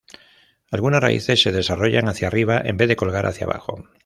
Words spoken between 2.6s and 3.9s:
en vez de colgar hacia abajo.